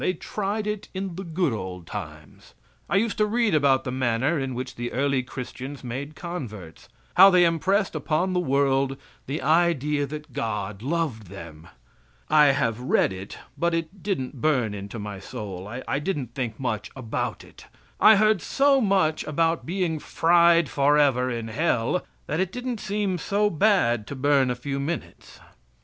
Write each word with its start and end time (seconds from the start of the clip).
They 0.01 0.13
tried 0.15 0.65
it 0.65 0.87
in 0.95 1.13
the 1.15 1.23
"good 1.23 1.53
old 1.53 1.85
times." 1.85 2.55
I 2.89 2.95
used 2.95 3.19
to 3.19 3.27
read 3.27 3.53
about 3.53 3.83
the 3.83 3.91
manner 3.91 4.39
in 4.39 4.55
which 4.55 4.73
the 4.73 4.91
early 4.93 5.21
Christians 5.21 5.83
made 5.83 6.15
converts 6.15 6.89
how 7.17 7.29
they 7.29 7.45
impressed 7.45 7.93
upon 7.93 8.33
the 8.33 8.39
world 8.39 8.97
the 9.27 9.43
idea 9.43 10.07
that 10.07 10.33
God 10.33 10.81
loved 10.81 11.27
them. 11.27 11.67
I 12.31 12.45
have 12.45 12.79
read 12.79 13.13
it, 13.13 13.37
but 13.55 13.75
it 13.75 14.01
didn't 14.01 14.41
burn 14.41 14.73
into 14.73 14.97
my 14.97 15.19
soul. 15.19 15.67
I 15.67 15.99
didn't 15.99 16.33
think 16.33 16.59
much 16.59 16.89
about 16.95 17.43
it 17.43 17.67
I 17.99 18.15
heard 18.15 18.41
so 18.41 18.81
much 18.81 19.23
about 19.25 19.67
being 19.67 19.99
fried 19.99 20.67
forever 20.67 21.29
in 21.29 21.47
Hell 21.49 22.03
that 22.25 22.39
it 22.39 22.51
didn't 22.51 22.79
seem 22.79 23.19
so 23.19 23.51
bad 23.51 24.07
to 24.07 24.15
burn 24.15 24.49
a 24.49 24.55
few 24.55 24.79
minutes. 24.79 25.39